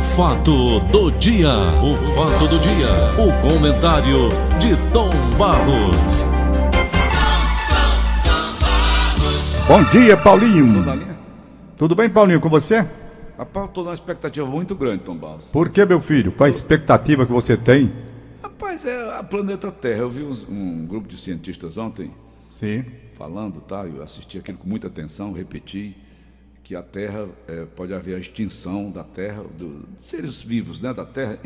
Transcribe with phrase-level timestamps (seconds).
[0.00, 1.50] fato do dia,
[1.82, 4.28] o fato do dia, o comentário
[4.58, 6.24] de Tom Barros.
[9.66, 10.84] Bom dia, Paulinho.
[11.76, 12.86] Tudo bem, Paulinho, com você?
[13.36, 15.44] Rapaz, eu tô numa expectativa muito grande, Tom Barros.
[15.46, 16.32] Por que, meu filho?
[16.32, 17.92] Qual a expectativa que você tem?
[18.42, 20.00] Rapaz, é a planeta Terra.
[20.00, 22.10] Eu vi uns- um, grupo de cientistas ontem
[22.50, 22.84] Sim.
[23.16, 23.84] falando, tá?
[23.86, 25.96] Eu assisti aquilo com muita atenção, repeti
[26.68, 30.92] que a Terra é, pode haver a extinção da Terra, do- de seres vivos, né,
[30.92, 31.38] da Terra,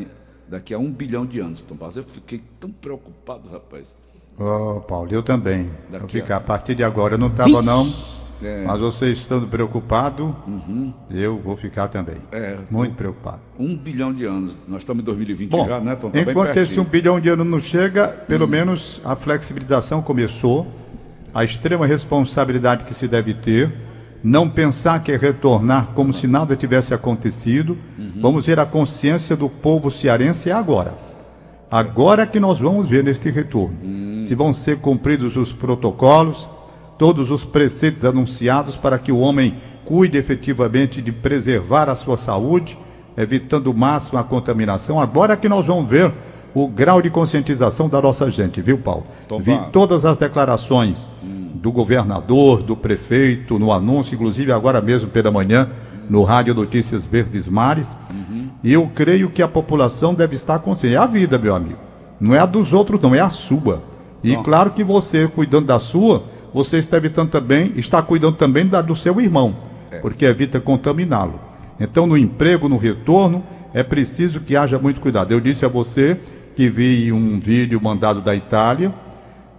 [0.48, 1.96] daqui a um bilhão de anos, Tom Barros.
[1.96, 3.94] Eu fiquei tão preocupado, rapaz.
[4.36, 5.70] Ô, Paulo, eu também.
[5.88, 7.14] Vou Daqui a- ficar a partir de agora.
[7.14, 7.88] Eu não estava, não.
[8.42, 8.64] É.
[8.64, 10.34] Mas você estando preocupado,
[11.08, 12.16] eu vou ficar também.
[12.32, 12.58] É.
[12.68, 13.38] Muito preocupado.
[13.56, 14.66] Um bilhão de anos.
[14.66, 16.10] Nós estamos em 2020 Bom, já, né, Tom?
[16.10, 20.66] Tá enquanto esse um bilhão de anos não chega, pelo menos a flexibilização começou,
[21.32, 23.72] a extrema responsabilidade que se deve ter,
[24.22, 27.76] não pensar que é retornar como se nada tivesse acontecido.
[28.20, 30.94] Vamos ver a consciência do povo cearense agora.
[31.70, 33.76] Agora que nós vamos ver neste retorno.
[34.24, 36.48] Se vão ser cumpridos os protocolos,
[36.98, 42.78] todos os preceitos anunciados para que o homem cuide efetivamente de preservar a sua saúde,
[43.16, 45.00] evitando o máximo a contaminação.
[45.00, 46.12] Agora que nós vamos ver
[46.54, 49.04] o grau de conscientização da nossa gente, viu, Paulo?
[49.26, 51.08] Tom Vi todas as declarações
[51.54, 55.70] do governador, do prefeito, no anúncio, inclusive agora mesmo pela manhã,
[56.10, 57.96] no Rádio Notícias Verdes Mares.
[58.62, 60.96] E eu creio que a população deve estar consciente.
[60.96, 61.78] É a vida, meu amigo.
[62.20, 63.82] Não é a dos outros, não, é a sua.
[64.22, 64.42] E Bom.
[64.42, 68.94] claro que você, cuidando da sua, você está evitando também, está cuidando também da do
[68.94, 69.56] seu irmão,
[70.00, 71.40] porque evita contaminá-lo.
[71.80, 73.42] Então, no emprego, no retorno,
[73.74, 75.32] é preciso que haja muito cuidado.
[75.32, 76.18] Eu disse a você
[76.54, 78.92] que vi um vídeo mandado da Itália.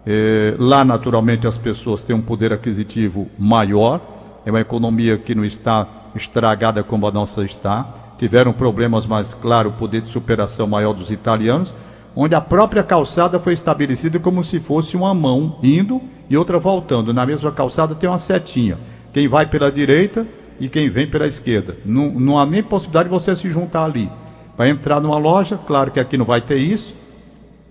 [0.06, 4.02] Eh, lá, naturalmente, as pessoas têm um poder aquisitivo maior.
[4.46, 8.14] É uma economia que não está estragada como a nossa está.
[8.18, 11.74] Tiveram problemas, mas, claro, o poder de superação maior dos italianos,
[12.16, 17.14] onde a própria calçada foi estabelecida como se fosse uma mão indo e outra voltando.
[17.14, 18.78] Na mesma calçada tem uma setinha.
[19.12, 20.28] Quem vai pela direita
[20.60, 21.78] e quem vem pela esquerda.
[21.86, 24.10] Não, não há nem possibilidade de você se juntar ali.
[24.58, 26.94] Vai entrar numa loja, claro que aqui não vai ter isso,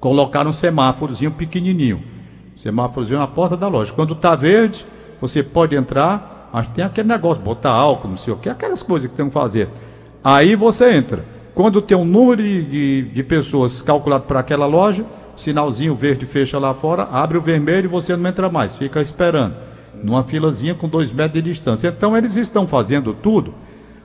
[0.01, 2.03] colocaram um semáforozinho pequenininho.
[2.57, 3.93] Semáforozinho na porta da loja.
[3.93, 4.85] Quando tá verde,
[5.21, 9.11] você pode entrar, mas tem aquele negócio, botar álcool, não sei o que, aquelas coisas
[9.11, 9.69] que tem que fazer.
[10.23, 11.25] Aí você entra.
[11.55, 15.05] Quando tem um número de, de, de pessoas calculado para aquela loja,
[15.37, 19.55] sinalzinho verde fecha lá fora, abre o vermelho e você não entra mais, fica esperando.
[20.03, 21.89] Numa filazinha com dois metros de distância.
[21.89, 23.55] Então eles estão fazendo tudo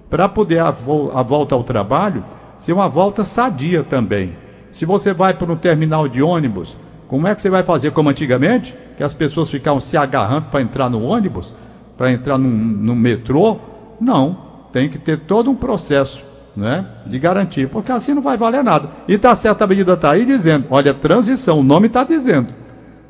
[0.10, 2.24] para poder a, vo- a volta ao trabalho
[2.58, 4.36] ser uma volta sadia também.
[4.72, 8.10] Se você vai para um terminal de ônibus, como é que você vai fazer como
[8.10, 8.76] antigamente?
[8.98, 11.54] Que as pessoas ficavam se agarrando para entrar no ônibus,
[11.96, 13.58] para entrar num, no metrô?
[14.00, 14.38] Não,
[14.72, 16.24] tem que ter todo um processo
[16.56, 18.90] né, de garantia, porque assim não vai valer nada.
[19.08, 22.54] E está certa a medida está aí dizendo, olha, transição, o nome está dizendo.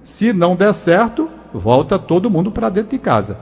[0.04, 3.38] Se não der certo, volta todo mundo para dentro de casa.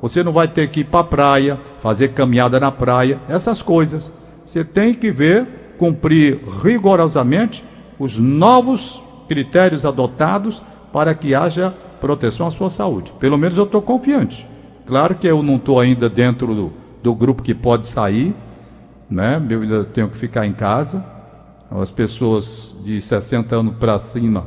[0.00, 4.12] Você não vai ter que ir para a praia, fazer caminhada na praia, essas coisas.
[4.48, 7.62] Você tem que ver, cumprir rigorosamente
[7.98, 11.70] os novos critérios adotados para que haja
[12.00, 13.12] proteção à sua saúde.
[13.20, 14.48] Pelo menos eu estou confiante.
[14.86, 16.72] Claro que eu não estou ainda dentro do,
[17.02, 18.34] do grupo que pode sair,
[19.10, 19.38] né?
[19.50, 21.04] Eu ainda tenho que ficar em casa.
[21.70, 24.46] As pessoas de 60 anos para cima,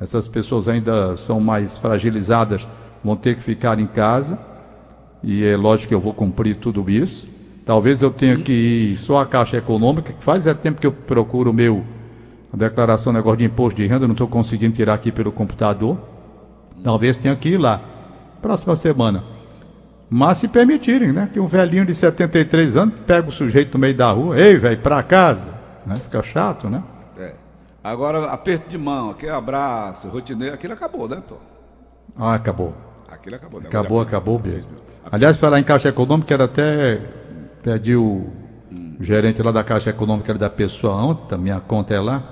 [0.00, 2.66] essas pessoas ainda são mais fragilizadas,
[3.04, 4.38] vão ter que ficar em casa.
[5.22, 7.35] E é lógico que eu vou cumprir tudo isso.
[7.66, 10.92] Talvez eu tenha que ir só à Caixa Econômica, que faz é tempo que eu
[10.92, 11.84] procuro o meu
[12.52, 15.98] a declaração, negócio de imposto de renda, não estou conseguindo tirar aqui pelo computador.
[16.82, 17.82] Talvez tenha que ir lá.
[18.40, 19.24] Próxima semana.
[20.08, 21.28] Mas se permitirem, né?
[21.32, 24.80] Que um velhinho de 73 anos pega o sujeito no meio da rua, ei, velho,
[24.80, 25.52] pra casa.
[25.84, 25.96] Né?
[25.96, 26.84] Fica chato, né?
[27.18, 27.34] É.
[27.82, 31.40] Agora, aperto de mão, aquele abraço, rotineiro, aquilo acabou, né, Tom?
[32.16, 32.72] Ah, acabou.
[33.10, 33.60] Aquilo acabou.
[33.60, 33.66] né?
[33.66, 34.70] Acabou, Agora, acabou mesmo.
[35.10, 37.00] Aliás, falar em Caixa Econômica, era até
[37.62, 38.26] pedi o
[39.00, 42.22] gerente lá da Caixa Econômica da pessoa ontem, a minha conta é lá.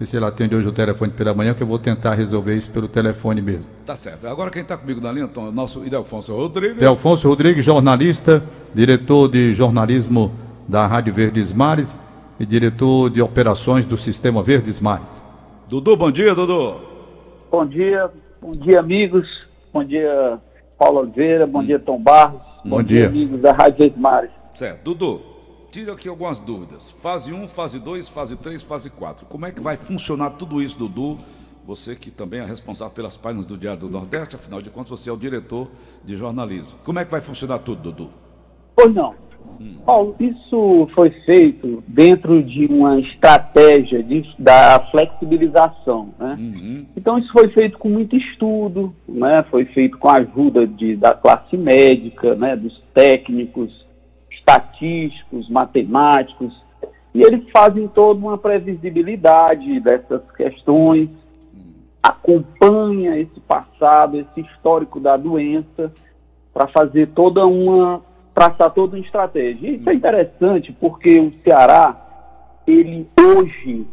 [0.00, 2.70] E se ela atende hoje o telefone pela manhã, que eu vou tentar resolver isso
[2.70, 3.70] pelo telefone mesmo.
[3.84, 4.26] Tá certo.
[4.26, 6.78] Agora quem está comigo na linha, Tom, é o nosso Idelfonso Rodrigues.
[6.78, 8.42] Delfonso Rodrigues, jornalista,
[8.74, 10.32] diretor de jornalismo
[10.66, 12.00] da Rádio Verdes Mares
[12.38, 15.22] e diretor de operações do Sistema Verdes Mares.
[15.68, 16.80] Dudu, bom dia, Dudu.
[17.50, 19.28] Bom dia, bom dia, amigos.
[19.70, 20.38] Bom dia,
[20.78, 21.46] Paulo Oliveira.
[21.46, 22.40] Bom dia, Tom Barros.
[22.64, 23.08] Bom dia.
[23.08, 24.39] amigos da Rádio Verdes Mares.
[24.54, 24.82] Certo.
[24.82, 25.22] Dudu,
[25.70, 26.90] tira aqui algumas dúvidas.
[26.90, 29.26] Fase 1, fase 2, fase 3, fase 4.
[29.26, 31.18] Como é que vai funcionar tudo isso, Dudu?
[31.66, 35.10] Você que também é responsável pelas páginas do Diário do Nordeste, afinal de contas, você
[35.10, 35.68] é o diretor
[36.04, 36.78] de jornalismo.
[36.84, 38.10] Como é que vai funcionar tudo, Dudu?
[38.74, 39.14] Pois não.
[39.84, 46.06] Paulo, isso foi feito dentro de uma estratégia de, da flexibilização.
[46.18, 46.36] Né?
[46.38, 46.86] Uhum.
[46.96, 49.44] Então, isso foi feito com muito estudo, né?
[49.50, 52.56] foi feito com a ajuda de, da classe médica, né?
[52.56, 53.86] dos técnicos,
[54.50, 56.62] estatísticos, matemáticos,
[57.14, 61.08] e eles fazem toda uma previsibilidade dessas questões,
[62.02, 65.92] acompanha esse passado, esse histórico da doença,
[66.52, 68.02] para fazer toda uma
[68.32, 69.68] traçar toda uma estratégia.
[69.68, 71.96] E isso é interessante porque o Ceará,
[72.66, 73.84] ele hoje,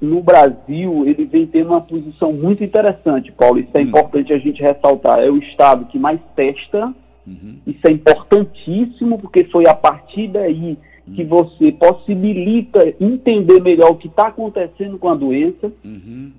[0.00, 3.58] no Brasil, ele vem tendo uma posição muito interessante, Paulo.
[3.58, 3.84] Isso é Hum.
[3.84, 5.18] importante a gente ressaltar.
[5.20, 6.94] É o estado que mais testa.
[7.26, 7.58] Uhum.
[7.66, 10.78] Isso é importantíssimo porque foi a partir daí
[11.14, 15.72] que você possibilita entender melhor o que está acontecendo com a doença.
[15.84, 16.32] Uhum.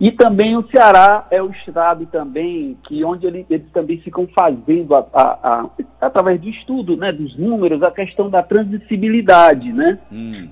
[0.00, 4.94] E também o Ceará é o estado também que onde ele- eles também ficam fazendo
[4.94, 5.70] a- a- a-
[6.00, 10.48] através do estudo, né, dos números, a questão da transmissibilidade, né, Hum.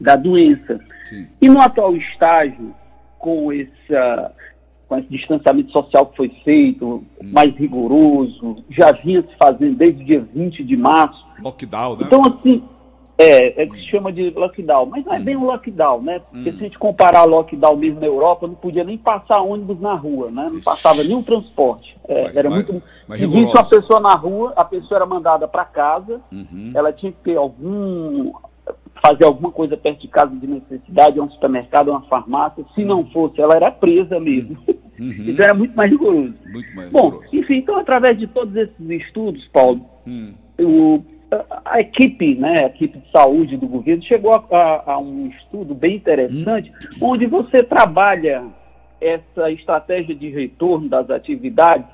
[0.00, 0.80] da doença.
[1.04, 1.26] Sim.
[1.40, 2.74] E no atual estágio,
[3.18, 4.32] com essa
[4.92, 10.06] com esse distanciamento social que foi feito, mais rigoroso, já vinha se fazendo desde o
[10.06, 11.24] dia 20 de março.
[11.42, 12.04] Lockdown, né?
[12.06, 12.62] Então, assim,
[13.16, 16.18] é, é que se chama de lockdown, mas não é bem um lockdown, né?
[16.30, 16.52] Porque Hum.
[16.52, 20.30] se a gente comparar lockdown mesmo na Europa, não podia nem passar ônibus na rua,
[20.30, 20.50] né?
[20.52, 21.96] Não passava nenhum transporte.
[22.06, 22.82] É, Mas- era mas- muito.
[23.08, 26.72] mas Se visse uma pessoa na rua, a pessoa era mandada para casa, Uhum.
[26.74, 28.30] ela tinha que ter algum.
[29.04, 32.64] fazer alguma coisa perto de casa de necessidade, um supermercado, uma farmácia.
[32.72, 34.56] Se não fosse, ela era presa mesmo.
[34.98, 35.14] Uhum.
[35.28, 36.34] Então era muito mais rigoroso.
[36.52, 37.36] Muito mais Bom, rigoroso.
[37.36, 40.32] enfim, então através de todos esses estudos, Paulo, Hum.
[40.60, 44.98] o- a, a equipe, né, a equipe de saúde do governo chegou a, a- a
[44.98, 48.44] um estudo bem interessante, onde você trabalha
[49.00, 51.86] essa estratégia de retorno das atividades,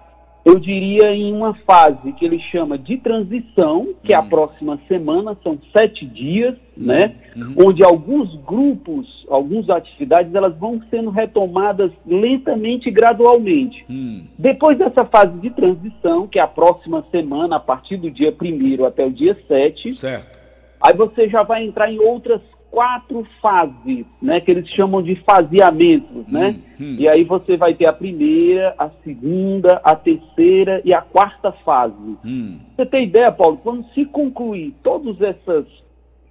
[0.44, 5.36] eu diria em uma fase que ele chama de transição, que é a próxima semana,
[5.42, 7.14] são sete dias, né,
[7.56, 13.84] onde alguns grupos, algumas atividades, elas vão sendo retomadas lentamente e gradualmente.
[13.90, 14.24] Hum.
[14.38, 18.84] Depois dessa fase de transição, que é a próxima semana, a partir do dia 1
[18.84, 20.38] até o dia 7, Certo.
[20.80, 26.26] aí você já vai entrar em outras quatro fases, né, que eles chamam de faseamentos,
[26.28, 26.56] né?
[26.78, 26.96] hum.
[26.98, 31.94] E aí você vai ter a primeira, a segunda, a terceira e a quarta fase.
[32.24, 32.58] Hum.
[32.76, 35.64] Você tem ideia, Paulo, quando se concluir todos essas,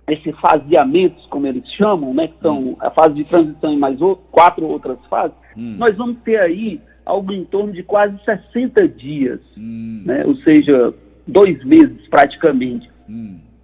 [0.07, 4.15] esses faseamentos, como eles chamam, né, que são a fase de transição e mais ou-
[4.31, 5.75] quatro outras fases, Hum.
[5.79, 10.03] nós vamos ter aí algo em torno de quase 60 dias, Hum.
[10.05, 10.93] né, ou seja,
[11.27, 12.89] dois meses praticamente.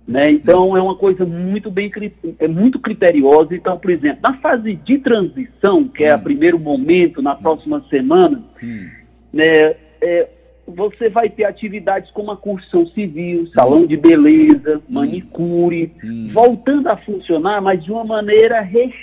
[0.08, 0.12] Hum.
[0.14, 0.32] Né?
[0.32, 1.92] Então é uma coisa muito bem
[2.40, 3.56] é muito criteriosa.
[3.56, 8.44] Então, por exemplo, na fase de transição, que é o primeiro momento, na próxima semana,
[8.62, 8.88] Hum.
[9.32, 10.28] né, é,
[10.68, 16.30] você vai ter atividades como a construção civil, salão de beleza, manicure, Hum.
[16.34, 19.03] voltando a funcionar, mas de uma maneira restrita.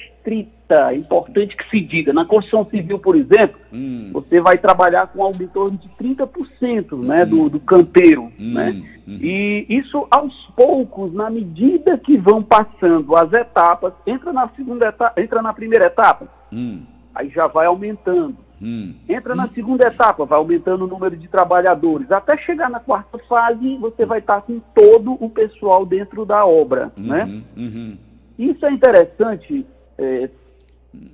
[0.70, 2.12] É importante que se diga.
[2.12, 4.10] Na construção civil, por exemplo, Hum.
[4.12, 8.30] você vai trabalhar com algo em torno de 30% né, do, do canteiro.
[8.38, 8.54] Hum.
[8.54, 8.82] Né?
[9.08, 9.18] Hum.
[9.20, 15.20] E isso aos poucos, na medida que vão passando as etapas, entra na segunda etapa,
[15.20, 16.82] entra na primeira etapa, Hum.
[17.14, 18.36] aí já vai aumentando.
[18.62, 18.94] Hum.
[19.08, 22.12] Entra na segunda etapa, vai aumentando o número de trabalhadores.
[22.12, 26.92] Até chegar na quarta fase, você vai estar com todo o pessoal dentro da obra.
[26.96, 27.24] Né?
[27.24, 27.42] Uhum.
[27.56, 27.98] Uhum.
[28.38, 29.66] Isso é interessante,
[30.00, 30.30] é,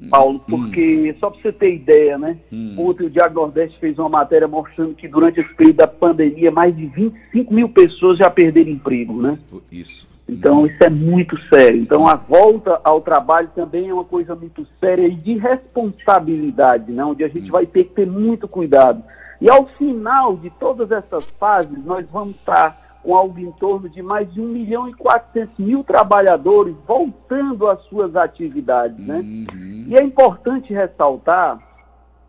[0.09, 2.39] Paulo, porque, só para você ter ideia, né?
[2.51, 2.75] Hum.
[2.79, 6.75] Ontem o Diário Nordeste fez uma matéria mostrando que durante esse período da pandemia, mais
[6.75, 9.39] de 25 mil pessoas já perderam emprego, né?
[9.71, 10.09] Isso.
[10.29, 11.81] Então isso é muito sério.
[11.81, 17.05] Então a volta ao trabalho também é uma coisa muito séria e de responsabilidade, né?
[17.05, 19.03] onde a gente vai ter que ter muito cuidado.
[19.41, 24.03] E ao final de todas essas fases, nós vamos estar com algo em torno de
[24.03, 28.99] mais de 1 milhão e 400 mil trabalhadores voltando às suas atividades.
[28.99, 29.19] Né?
[29.21, 29.85] Uhum.
[29.87, 31.57] E é importante ressaltar,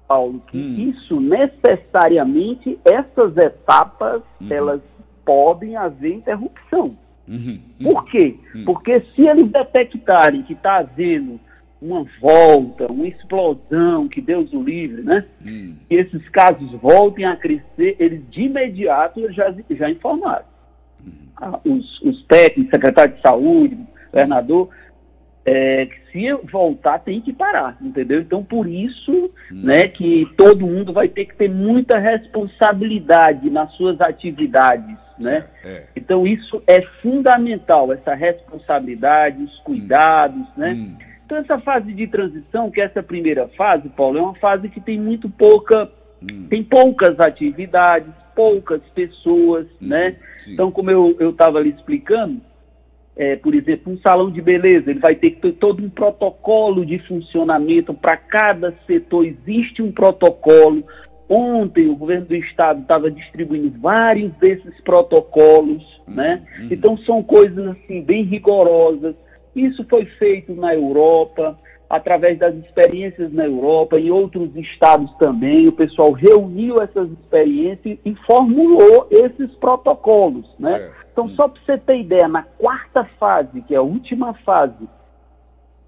[0.08, 0.92] Paulo, que Hum.
[0.92, 4.48] isso necessariamente, essas etapas, Uhum.
[4.52, 4.82] elas
[5.26, 6.96] podem haver interrupção.
[7.28, 7.60] Uhum.
[7.82, 8.36] Por quê?
[8.56, 8.64] Hum.
[8.64, 11.40] Porque se eles detectarem que está havendo
[11.82, 15.26] uma volta, uma explosão, que Deus o livre, né?
[15.44, 15.76] Hum.
[15.90, 20.46] Que esses casos voltem a crescer, eles de imediato já, já informaram.
[21.64, 23.78] Os, os técnicos, secretário de saúde,
[24.12, 24.70] governador,
[25.46, 28.20] é, que se voltar tem que parar, entendeu?
[28.20, 34.02] Então, por isso, né, que todo mundo vai ter que ter muita responsabilidade nas suas
[34.02, 35.46] atividades, né?
[35.64, 35.84] É.
[35.96, 40.74] Então isso é fundamental, essa responsabilidade, os cuidados, né?
[40.74, 40.96] Hum.
[41.26, 44.80] Então essa fase de transição, que é essa primeira fase, Paulo, é uma fase que
[44.82, 45.90] tem muito pouca,
[46.22, 46.48] Hum.
[46.50, 50.16] tem poucas atividades, poucas pessoas, né?
[50.38, 50.54] Sim.
[50.54, 52.40] Então como eu eu estava ali explicando,
[53.16, 56.86] é, por exemplo, um salão de beleza, ele vai ter que ter todo um protocolo
[56.86, 60.84] de funcionamento para cada setor, existe um protocolo.
[61.28, 66.44] Ontem o governo do estado estava distribuindo vários desses protocolos, né?
[66.60, 66.68] Uhum.
[66.72, 69.16] Então são coisas assim bem rigorosas.
[69.56, 71.58] Isso foi feito na Europa,
[71.90, 78.16] através das experiências na Europa, em outros estados também, o pessoal reuniu essas experiências e
[78.26, 80.80] formulou esses protocolos, né?
[80.80, 81.08] Certo.
[81.12, 84.88] Então, só para você ter ideia, na quarta fase, que é a última fase,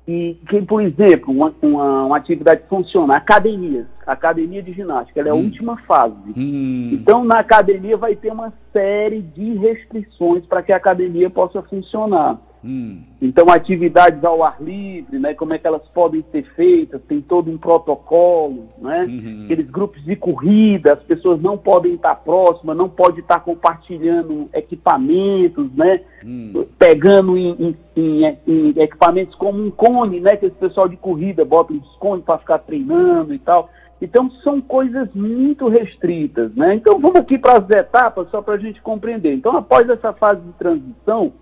[0.08, 5.32] e que, por exemplo, uma, uma, uma atividade funciona, academias, academia de ginástica, ela é
[5.32, 5.44] a hum.
[5.44, 6.16] última fase.
[6.36, 6.90] Hum.
[6.94, 12.40] Então, na academia vai ter uma série de restrições para que a academia possa funcionar.
[12.64, 13.04] Hum.
[13.22, 17.50] Então, atividades ao ar livre, né, como é que elas podem ser feitas, tem todo
[17.50, 19.04] um protocolo, né?
[19.04, 19.44] Uhum.
[19.46, 25.74] Aqueles grupos de corrida, as pessoas não podem estar próximas, não podem estar compartilhando equipamentos,
[25.74, 26.02] né?
[26.26, 26.66] Hum.
[26.78, 30.36] Pegando em, em, em, em, equipamentos como um cone, né?
[30.36, 33.70] Que esse pessoal de corrida bota uns cones para ficar treinando e tal.
[34.02, 36.76] Então, são coisas muito restritas, né?
[36.76, 39.34] Então, vamos aqui para as etapas, só para a gente compreender.
[39.34, 41.34] Então, após essa fase de transição,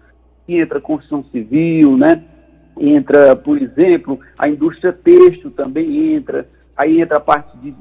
[0.47, 2.23] entra a construção civil, né?
[2.79, 7.73] Entra, por exemplo, a indústria têxtil também entra, aí entra a parte de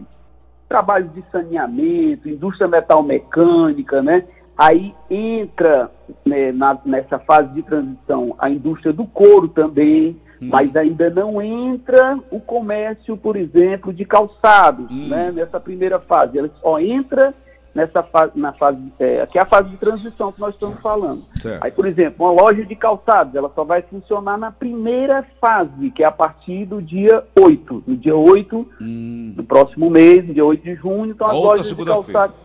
[0.68, 4.24] trabalhos de saneamento, indústria metal mecânica, né?
[4.56, 5.90] Aí entra
[6.24, 10.48] né, na, nessa fase de transição a indústria do couro também, hum.
[10.50, 15.08] mas ainda não entra o comércio, por exemplo, de calçados, hum.
[15.08, 15.30] né?
[15.30, 17.34] Nessa primeira fase, ela só entra
[17.76, 21.26] nessa fase, na fase, é, que é a fase de transição que nós estamos falando.
[21.38, 21.62] Certo.
[21.62, 26.02] Aí, por exemplo, uma loja de calçados, ela só vai funcionar na primeira fase, que
[26.02, 27.84] é a partir do dia 8.
[27.86, 29.34] No dia 8 hum.
[29.36, 32.36] do próximo mês, dia 8 de junho, então as lojas de calçados.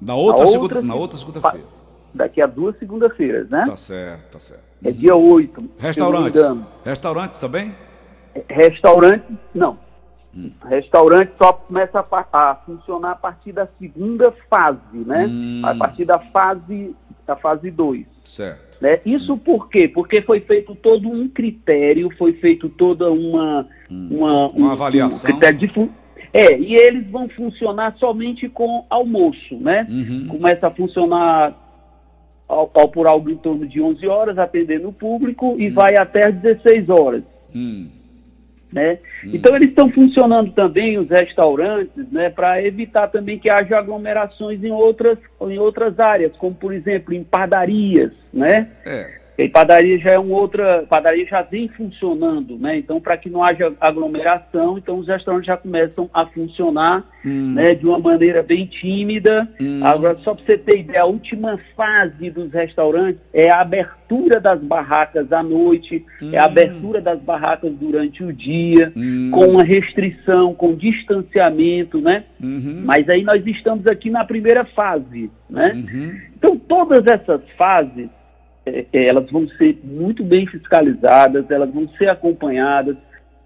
[0.00, 1.66] Na outra, segunda, na outra segunda-feira.
[2.14, 3.64] Daqui a duas segundas-feiras, né?
[3.66, 4.64] Tá certo, tá certo.
[4.82, 5.62] É dia 8.
[5.78, 6.42] Restaurantes.
[6.82, 7.74] Restaurantes também?
[8.48, 9.78] Restaurantes, não.
[10.36, 10.50] Hum.
[10.64, 15.26] Restaurante só começa a, a, funcionar a partir da segunda fase, né?
[15.28, 15.62] Hum.
[15.64, 16.94] A partir da fase
[17.26, 18.06] da fase 2.
[18.24, 18.78] Certo.
[18.80, 19.00] Né?
[19.04, 19.38] Isso hum.
[19.38, 19.88] por quê?
[19.88, 24.08] Porque foi feito todo um critério, foi feito toda uma hum.
[24.10, 25.30] uma, uma um, avaliação.
[25.30, 25.68] Um critério de
[26.32, 29.84] é, e eles vão funcionar somente com almoço, né?
[29.90, 30.28] Uhum.
[30.28, 31.56] Começa a funcionar
[32.46, 35.74] ao, ao, por algo em torno de 11 horas, atendendo o público, e hum.
[35.74, 37.24] vai até às 16 horas.
[37.54, 37.88] Hum.
[38.72, 38.98] Né?
[39.24, 39.30] Hum.
[39.34, 44.70] Então eles estão funcionando também os restaurantes, né, para evitar também que haja aglomerações em
[44.70, 48.68] outras em outras áreas, como por exemplo em padarias, né?
[48.86, 49.19] É.
[49.44, 52.76] E padaria já é uma outra, padaria já vem funcionando, né?
[52.76, 57.54] Então, para que não haja aglomeração, então os restaurantes já começam a funcionar, hum.
[57.54, 59.48] né, de uma maneira bem tímida.
[59.60, 59.80] Hum.
[59.82, 64.60] Agora, só para você ter ideia, a última fase dos restaurantes é a abertura das
[64.60, 66.30] barracas à noite, hum.
[66.32, 66.46] é a hum.
[66.46, 69.30] abertura das barracas durante o dia, hum.
[69.32, 72.24] com uma restrição, com distanciamento, né?
[72.42, 72.82] Uhum.
[72.84, 75.72] Mas aí nós estamos aqui na primeira fase, né?
[75.74, 76.20] Uhum.
[76.36, 78.08] Então, todas essas fases
[78.66, 82.96] é, é, elas vão ser muito bem fiscalizadas, elas vão ser acompanhadas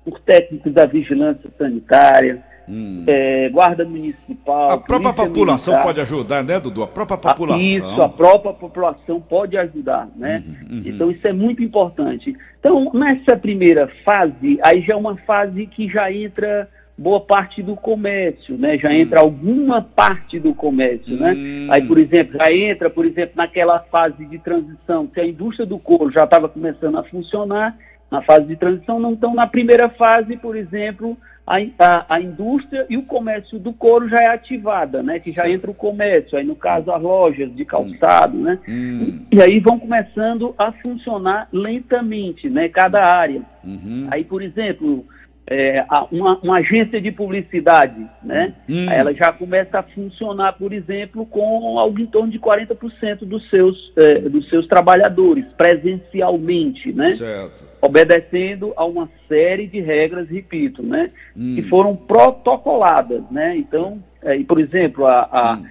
[0.05, 3.05] por técnicos da vigilância sanitária, hum.
[3.07, 4.71] é, guarda municipal.
[4.71, 5.87] A própria população militar.
[5.87, 6.83] pode ajudar, né, Dudu?
[6.83, 7.61] A própria população.
[7.61, 10.43] Isso, a própria população pode ajudar, né?
[10.47, 10.83] Uhum, uhum.
[10.85, 12.37] Então isso é muito importante.
[12.59, 17.75] Então, nessa primeira fase, aí já é uma fase que já entra boa parte do
[17.75, 18.79] comércio, né?
[18.79, 18.93] Já hum.
[18.93, 21.33] entra alguma parte do comércio, né?
[21.33, 21.67] hum.
[21.67, 21.75] né?
[21.75, 25.79] Aí, por exemplo, já entra, por exemplo, naquela fase de transição que a indústria do
[25.79, 27.77] couro já estava começando a funcionar,
[28.11, 32.87] na fase de transição, não estão na primeira fase, por exemplo, a, a, a, indústria
[32.89, 35.19] e o comércio do couro já é ativada, né?
[35.19, 38.59] Que já entra o comércio, aí no caso as lojas de calçado, né?
[38.69, 39.27] Hum.
[39.33, 42.69] E aí vão começando a funcionar lentamente, né?
[42.69, 43.43] Cada área.
[43.65, 44.07] Uhum.
[44.11, 45.05] Aí, por exemplo,
[45.47, 48.55] é, uma, uma, agência de publicidade, né?
[48.69, 48.91] Hum.
[48.91, 53.93] Ela já começa a funcionar, por exemplo, com algo em torno de 40% dos seus,
[53.97, 57.13] é, dos seus trabalhadores, presencialmente, né?
[57.13, 57.65] Certo.
[57.83, 61.11] Obedecendo a uma série de regras, repito, né?
[61.37, 61.57] Hum.
[61.57, 63.55] Que foram protocoladas, né?
[63.55, 65.67] Então, é, por exemplo, a, a hum.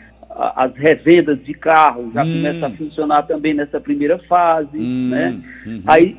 [0.55, 2.31] as revendas de carros já hum.
[2.31, 5.09] começam a funcionar também nessa primeira fase, hum.
[5.09, 5.41] né?
[5.65, 5.81] Uhum.
[5.87, 6.15] Aí,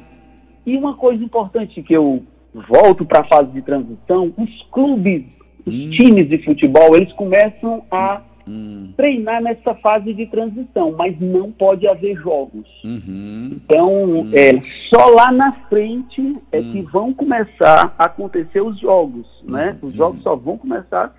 [0.66, 5.24] e uma coisa importante que eu volto para a fase de transição, os clubes,
[5.66, 5.90] os hum.
[5.90, 8.92] times de futebol, eles começam a hum.
[8.96, 12.68] treinar nessa fase de transição, mas não pode haver jogos.
[12.84, 13.50] Uhum.
[13.52, 14.30] Então, hum.
[14.32, 16.88] é, só lá na frente é que hum.
[16.92, 19.76] vão começar a acontecer os jogos, né?
[19.82, 21.12] Os jogos só vão começar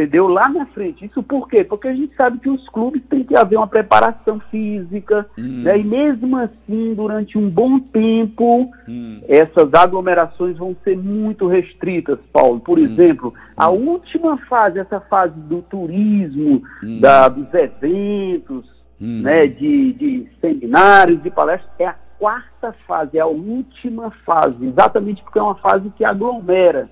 [0.00, 0.28] entendeu?
[0.28, 1.04] Lá na frente.
[1.04, 1.64] Isso por quê?
[1.64, 5.62] Porque a gente sabe que os clubes têm que haver uma preparação física, hum.
[5.62, 5.78] né?
[5.78, 9.20] e mesmo assim, durante um bom tempo, hum.
[9.28, 12.60] essas aglomerações vão ser muito restritas, Paulo.
[12.60, 12.82] Por hum.
[12.82, 13.90] exemplo, a hum.
[13.90, 17.00] última fase, essa fase do turismo, hum.
[17.00, 18.66] da, dos eventos,
[19.00, 19.22] hum.
[19.22, 19.46] né?
[19.46, 25.38] de, de seminários, de palestras, é a quarta fase, é a última fase, exatamente porque
[25.38, 26.88] é uma fase que aglomera.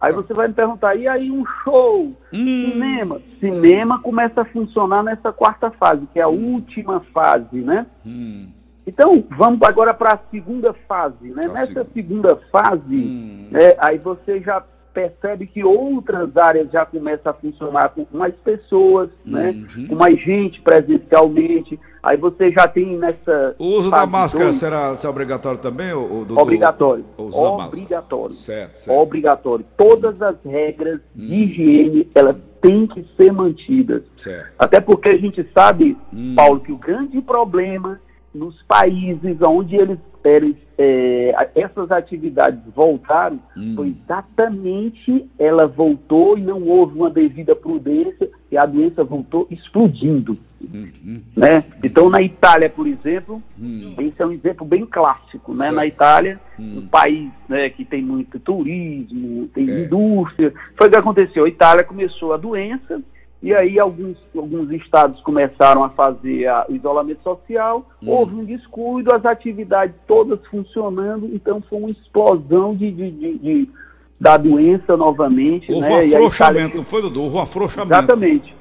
[0.00, 2.70] Aí você vai me perguntar, e aí um show, hum.
[2.70, 3.20] cinema?
[3.40, 6.54] Cinema começa a funcionar nessa quarta fase, que é a hum.
[6.54, 7.86] última fase, né?
[8.04, 8.48] Hum.
[8.86, 11.48] Então, vamos agora para a segunda fase, né?
[11.48, 13.48] Nessa segunda fase, hum.
[13.50, 14.62] né, aí você já
[14.96, 19.50] percebe que outras áreas já começam a funcionar com mais pessoas, né?
[19.50, 19.82] uhum.
[19.82, 19.88] né?
[19.88, 21.78] com mais gente presencialmente.
[22.06, 23.56] Aí você já tem nessa.
[23.58, 25.92] O uso da máscara dois, será, será obrigatório também?
[25.92, 27.04] Ou, obrigatório.
[27.18, 28.32] obrigatório.
[28.32, 28.96] Certo, certo.
[28.96, 29.66] Obrigatório.
[29.76, 31.34] Todas as regras de hum.
[31.34, 34.04] higiene, elas têm que ser mantidas.
[34.14, 34.52] Certo.
[34.56, 36.34] Até porque a gente sabe, hum.
[36.36, 38.00] Paulo, que o grande problema
[38.32, 43.74] nos países onde eles, eles é, essas atividades voltaram, hum.
[43.74, 50.32] foi exatamente ela voltou e não houve uma devida prudência e a doença voltou explodindo.
[50.62, 51.20] Hum, hum.
[51.36, 51.64] Né?
[51.82, 53.94] Então, na Itália, por exemplo, hum.
[53.98, 55.52] esse é um exemplo bem clássico.
[55.52, 55.70] Né?
[55.70, 56.78] Na Itália, hum.
[56.78, 59.84] um país né, que tem muito turismo, tem é.
[59.84, 61.44] indústria, foi o que aconteceu.
[61.44, 63.02] A Itália começou a doença,
[63.42, 68.10] e aí alguns, alguns estados começaram a fazer a, o isolamento social, hum.
[68.10, 73.70] houve um descuido, as atividades todas funcionando, então foi uma explosão de, de, de, de
[74.18, 75.70] da doença novamente.
[75.70, 75.94] Houve né?
[75.94, 77.22] um afrouxamento, foi, Dudu?
[77.22, 78.12] Houve um afrouxamento.
[78.12, 78.54] Exatamente.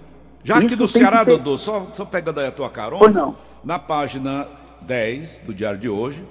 [0.44, 1.38] Já aqui no Ceará, ter...
[1.38, 3.36] Dudu, só, só pegando aí a tua carona, pois não.
[3.64, 4.48] na página
[4.82, 6.24] 10 do Diário de hoje,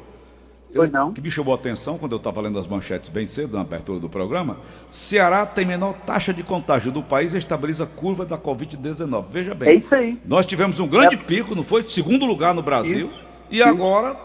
[0.75, 1.13] Pois não.
[1.13, 4.01] que me chamou a atenção quando eu estava lendo as manchetes bem cedo na abertura
[4.01, 4.59] do programa.
[4.91, 9.25] Ceará tem menor taxa de contágio do país e estabiliza a curva da Covid-19.
[9.31, 9.69] Veja bem.
[9.69, 10.21] É isso aí.
[10.25, 11.19] Nós tivemos um grande é.
[11.19, 11.85] pico, não foi?
[11.85, 13.07] Segundo lugar no Brasil.
[13.07, 13.25] Isso.
[13.51, 14.17] E agora,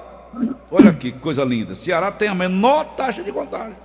[0.72, 1.76] olha aqui, que coisa linda.
[1.76, 3.76] Ceará tem a menor taxa de contágio.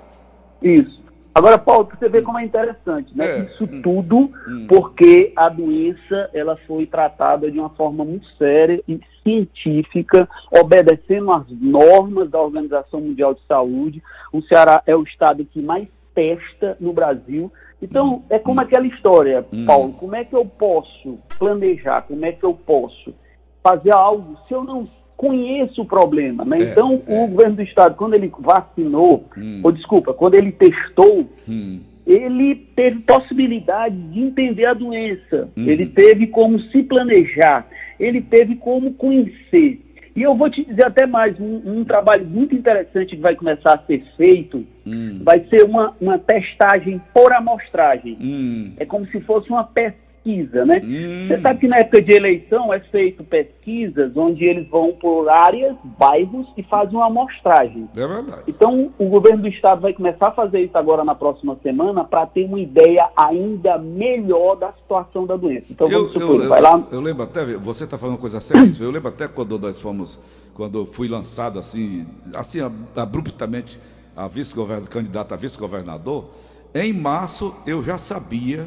[0.62, 1.03] Isso.
[1.34, 3.26] Agora, Paulo, você vê como é interessante, né?
[3.26, 3.38] É.
[3.40, 3.82] Isso hum.
[3.82, 4.66] tudo hum.
[4.68, 11.44] porque a doença ela foi tratada de uma forma muito séria e científica, obedecendo às
[11.50, 14.02] normas da Organização Mundial de Saúde.
[14.32, 17.52] O Ceará é o estado que mais testa no Brasil.
[17.82, 18.22] Então, hum.
[18.30, 19.44] é como aquela história.
[19.66, 23.12] Paulo, como é que eu posso planejar, como é que eu posso
[23.60, 26.44] fazer algo se eu não conheço o problema.
[26.44, 26.58] Né?
[26.58, 27.24] É, então, é.
[27.24, 29.60] o governo do estado, quando ele vacinou, hum.
[29.62, 31.80] ou desculpa, quando ele testou, hum.
[32.06, 35.64] ele teve possibilidade de entender a doença, hum.
[35.66, 37.66] ele teve como se planejar,
[37.98, 39.80] ele teve como conhecer.
[40.16, 43.74] E eu vou te dizer até mais, um, um trabalho muito interessante que vai começar
[43.74, 45.20] a ser feito, hum.
[45.22, 48.16] vai ser uma, uma testagem por amostragem.
[48.20, 48.72] Hum.
[48.76, 50.80] É como se fosse uma pesquisa pesquisa, né?
[50.82, 51.28] Hum.
[51.28, 55.76] Você sabe que na época de eleição é feito pesquisas onde eles vão por áreas,
[55.98, 57.88] bairros e fazem uma amostragem.
[57.94, 58.42] É verdade.
[58.48, 62.26] Então, o governo do estado vai começar a fazer isso agora na próxima semana para
[62.26, 65.66] ter uma ideia ainda melhor da situação da doença.
[65.70, 66.82] Então, vamos eu, supor, eu, vai eu, lá...
[66.90, 70.22] Eu lembro até, você está falando coisa séria, eu lembro até quando nós fomos,
[70.54, 72.58] quando fui lançado assim, assim
[72.96, 73.78] abruptamente
[74.16, 76.30] a vice-governador, candidato a vice-governador,
[76.74, 78.66] em março eu já sabia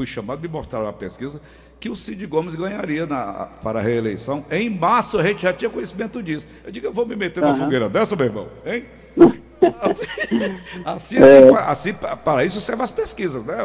[0.00, 1.38] fui chamado, me mostraram a pesquisa,
[1.78, 4.42] que o Cid Gomes ganharia na, para a reeleição.
[4.50, 6.48] Em março a gente já tinha conhecimento disso.
[6.64, 7.50] Eu digo, eu vou me meter uhum.
[7.50, 8.84] na fogueira dessa, meu irmão, hein?
[9.82, 10.06] Assim,
[10.86, 11.50] assim, é...
[11.66, 13.58] assim, assim, para isso servem as pesquisas, né,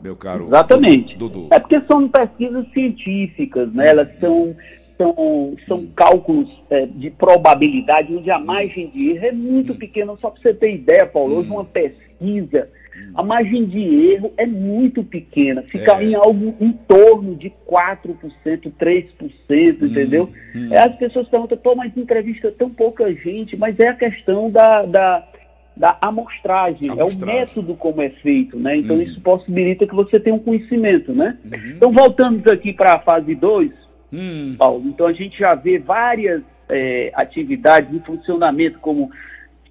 [0.00, 1.16] meu caro Exatamente.
[1.16, 1.48] Dudu.
[1.50, 3.88] É porque são pesquisas científicas, né?
[3.88, 4.54] Elas são,
[4.96, 9.76] são, são cálculos é, de probabilidade, onde a margem de erro é muito hum.
[9.76, 10.16] pequena.
[10.20, 11.54] Só para você ter ideia, Paulo, hoje hum.
[11.54, 12.68] uma pesquisa
[13.14, 16.04] a margem de erro é muito pequena, fica é.
[16.04, 20.30] em algo em torno de 4%, 3%, hum, entendeu?
[20.54, 20.68] Hum.
[20.72, 25.28] As pessoas perguntam, pô, mas entrevista tão pouca gente, mas é a questão da, da,
[25.76, 28.76] da amostragem, amostragem, é o método como é feito, né?
[28.76, 29.02] Então hum.
[29.02, 31.36] isso possibilita que você tenha um conhecimento, né?
[31.44, 31.72] Uhum.
[31.76, 33.70] Então voltamos aqui para a fase 2,
[34.12, 34.54] hum.
[34.58, 39.10] Paulo, então a gente já vê várias é, atividades em funcionamento, como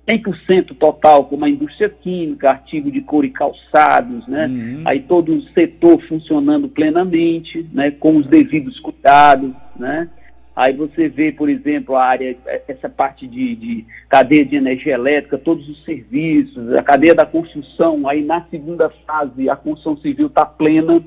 [0.09, 4.47] 100% total, como a indústria química, artigo de couro e calçados, né?
[4.47, 4.83] Uhum.
[4.85, 7.91] Aí todo o setor funcionando plenamente, né?
[7.91, 10.09] Com os devidos cuidados, né?
[10.55, 12.35] Aí você vê, por exemplo, a área,
[12.67, 18.05] essa parte de, de, cadeia de energia elétrica, todos os serviços, a cadeia da construção,
[18.07, 21.01] aí na segunda fase a construção civil está plena,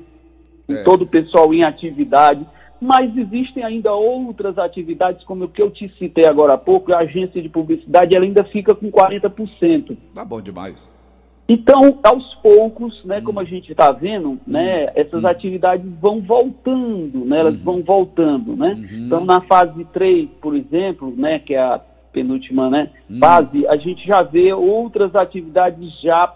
[0.67, 0.83] é.
[0.83, 2.43] todo o pessoal em atividade
[2.83, 6.99] mas existem ainda outras atividades, como o que eu te citei agora há pouco, a
[6.99, 9.95] agência de publicidade ela ainda fica com 40%.
[10.13, 10.93] Tá bom demais.
[11.47, 17.39] Então, aos poucos, né, como a gente está vendo, né, essas atividades vão voltando, né,
[17.39, 18.77] elas vão voltando, né?
[18.91, 21.81] Então, na fase 3, por exemplo, né, que é a
[22.13, 26.33] penúltima né, fase, a gente já vê outras atividades já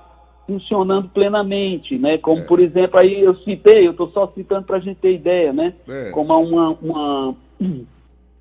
[0.48, 2.18] funcionando plenamente, né?
[2.18, 5.52] Como, por exemplo, aí eu citei, eu estou só citando para a gente ter ideia,
[5.52, 5.74] né?
[5.88, 6.10] É.
[6.12, 7.36] Como uma, uma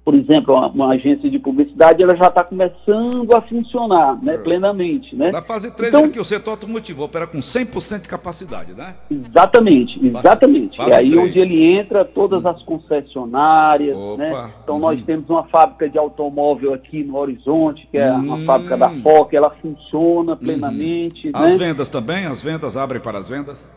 [0.06, 4.38] por exemplo, uma, uma agência de publicidade, ela já está começando a funcionar né, É.
[4.38, 5.32] plenamente, né?
[5.32, 8.94] Na fase 3 Então- é que o setor automotivo opera com 100% de capacidade, né?
[9.10, 10.76] Exatamente, exatamente.
[10.76, 11.24] fase é aí três.
[11.24, 14.50] onde ele entra todas as concessionárias, Opa, né?
[14.62, 14.80] Então uhum.
[14.82, 18.44] nós temos uma fábrica de automóvel aqui no Horizonte, que é uma Hum.
[18.44, 21.58] fábrica da FOC, ela funciona plenamente, As né?
[21.66, 23.68] vendas também, as vendas abrem para as vendas?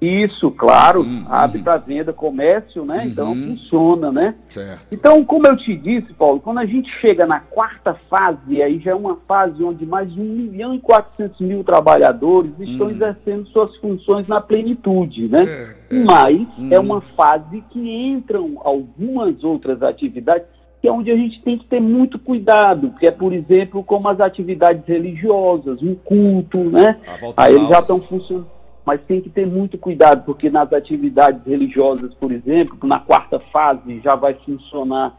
[0.00, 1.64] Isso, claro, Hum, abre uhum.
[1.64, 3.06] para venda, comércio, né?
[3.06, 3.56] Então Uhum.
[3.56, 4.34] funciona, né?
[4.48, 4.86] Certo.
[4.92, 8.90] Então, como eu te disse, Paulo, quando a gente chega na quarta fase, aí já
[8.90, 13.74] é uma fase onde mais de 1 milhão e 400 mil trabalhadores estão exercendo suas
[13.76, 15.44] funções na plenitude, né?
[15.90, 16.04] É, é.
[16.04, 20.46] Mas é uma fase que entram algumas outras atividades
[20.82, 24.06] que é onde a gente tem que ter muito cuidado, que é, por exemplo, como
[24.06, 26.98] as atividades religiosas, um culto, né?
[27.38, 28.46] Aí eles já estão funcionando.
[28.84, 34.00] Mas tem que ter muito cuidado, porque nas atividades religiosas, por exemplo, na quarta fase
[34.04, 35.16] já vai funcionar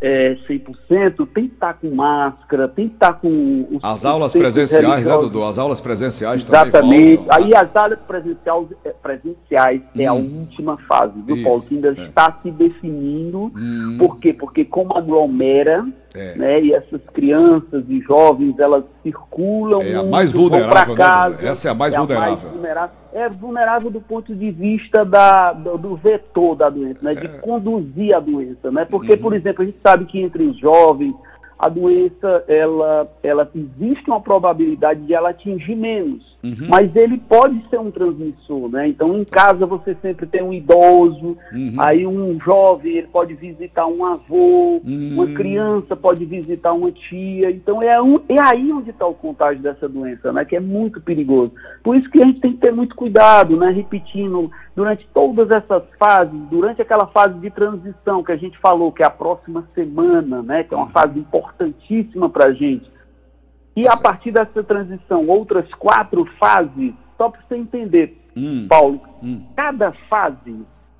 [0.00, 5.04] é, 100%, tem que estar com máscara, tem que estar com os As aulas presenciais,
[5.04, 5.16] né.
[5.18, 5.42] Dudu?
[5.42, 7.16] As aulas presenciais também Exatamente.
[7.16, 7.56] voltam, Aí né?
[7.56, 10.40] as aulas presenciais, eh, presenciais é a Hum.
[10.40, 11.62] última fase, viu, Paulo?
[11.62, 12.04] Que ainda é.
[12.06, 13.50] está se definindo.
[13.56, 14.32] Hum, Por quê?
[14.32, 16.36] Porque como aglomera, é.
[16.36, 21.38] né, e essas crianças e jovens, elas circulam É a mais vulnerável, né?
[21.48, 22.50] Essa é a mais vulnerável.
[22.50, 22.94] vulnerável.
[23.12, 27.38] É vulnerável do ponto de vista da, do, do vetor da doença, né, de É.
[27.38, 28.84] conduzir a doença, né?
[28.84, 29.18] Porque, Uhum.
[29.18, 31.14] por exemplo, a gente sabe que entre os jovens
[31.58, 36.68] a doença, ela, ela existe uma probabilidade de ela atingir menos, Uhum.
[36.68, 38.86] mas ele pode ser um transmissor, né?
[38.88, 41.74] Então, em casa você sempre tem um idoso, Uhum.
[41.78, 45.34] aí um jovem ele pode visitar um avô, uma Hum.
[45.34, 47.50] criança pode visitar uma tia.
[47.50, 50.44] Então é, um, é aí onde está o contágio dessa doença, né?
[50.44, 51.52] Que é muito perigoso.
[51.82, 53.70] Por isso que a gente tem que ter muito cuidado, né?
[53.70, 59.02] Repetindo, durante todas essas fases, durante aquela fase de transição que a gente falou, que
[59.02, 60.62] é a próxima semana, né?
[60.62, 61.14] Que é uma fase
[61.48, 62.90] importantíssima para a gente.
[63.76, 69.00] E Tá a partir dessa transição, outras quatro fases, só para você entender, Hum, Paulo,
[69.22, 69.42] hum.
[69.56, 70.54] cada fase,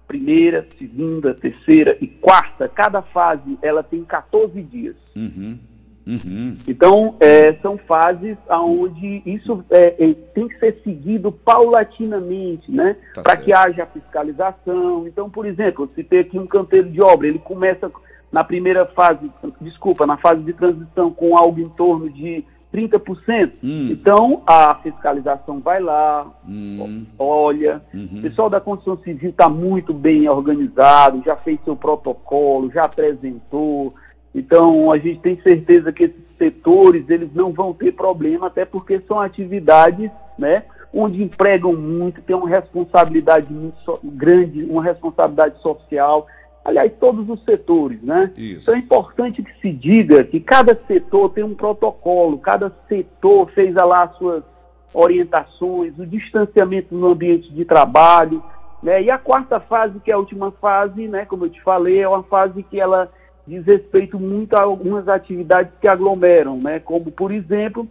[0.06, 4.96] primeira, segunda, terceira e quarta, cada fase ela tem 14 dias.
[5.14, 5.58] Uhum.
[6.06, 6.56] Uhum.
[6.66, 12.96] Então, é, são fases onde isso é, é, tem que ser seguido paulatinamente, né?
[13.12, 15.06] Tá Para que haja fiscalização.
[15.06, 17.92] Então, por exemplo, eu citei aqui um canteiro de obra, ele começa
[18.30, 23.52] na primeira fase, desculpa, na fase de transição com algo em torno de 30%.
[23.64, 23.88] Hum.
[23.90, 27.06] Então, a fiscalização vai lá, Hum.
[27.18, 28.18] olha, Uhum.
[28.18, 33.94] o pessoal da construção civil está muito bem organizado, já fez seu protocolo, já apresentou.
[34.34, 39.00] Então, a gente tem certeza que esses setores eles não vão ter problema, até porque
[39.08, 46.26] são atividades né, onde empregam muito, tem uma responsabilidade muito so- grande, uma responsabilidade social.
[46.68, 48.31] Aliás, todos os setores, né?
[48.37, 48.64] Isso.
[48.64, 53.74] Então é importante que se diga que cada setor tem um protocolo, cada setor fez
[53.74, 54.44] lá as suas
[54.92, 58.44] orientações, o distanciamento no ambiente de trabalho,
[58.83, 59.02] né?
[59.02, 62.09] E a quarta fase, que é a última fase, né, como eu te falei, é
[62.09, 63.11] uma fase que ela
[63.46, 66.81] diz respeito muito a algumas atividades que aglomeram, né?
[66.81, 67.88] Como, por exemplo,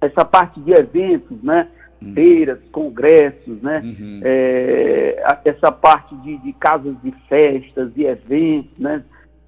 [0.00, 1.66] essa parte de eventos, né?
[2.14, 3.82] Feiras, congressos, né?
[3.84, 4.20] Uhum.
[4.24, 9.02] É, essa parte de, de casas de festas e eventos, né?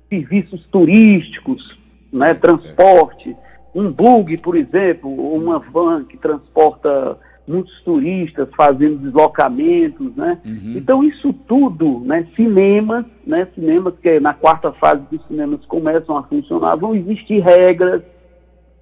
[0.09, 1.79] serviços turísticos,
[2.13, 2.35] né?
[2.35, 3.35] transporte,
[3.75, 10.39] um bug, por exemplo, ou uma van que transporta muitos turistas fazendo deslocamentos, né?
[10.47, 10.75] Uhum.
[10.77, 12.27] Então isso tudo, né?
[12.37, 13.49] Cinemas, né?
[13.55, 18.03] Cinemas que é na quarta fase que os cinemas começam a funcionar, vão existir regras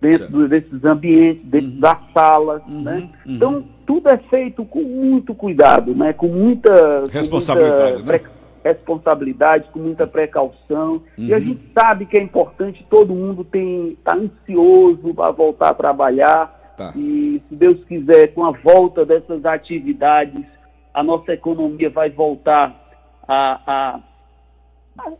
[0.00, 3.10] dentro do- desses ambientes, dentro das salas, Uhum, né?
[3.26, 3.34] uhum.
[3.36, 6.12] Então tudo é feito com muito cuidado, né?
[6.12, 8.20] Com muita com Responsabilidade, muita né?
[8.64, 11.02] responsabilidade, com muita precaução.
[11.18, 11.42] E a Uhum.
[11.44, 16.58] gente sabe que é importante, todo mundo tem está ansioso para voltar a trabalhar.
[16.76, 16.92] Tá.
[16.96, 20.44] E se Deus quiser, com a volta dessas atividades,
[20.94, 22.74] a nossa economia vai voltar
[23.28, 24.00] a, a-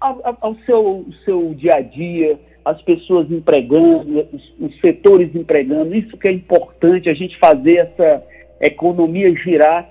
[0.00, 5.94] a- a- ao seu, seu dia a dia, as pessoas empregando, os, os setores empregando.
[5.94, 8.22] Isso que é importante, a gente fazer essa
[8.60, 9.88] economia girar.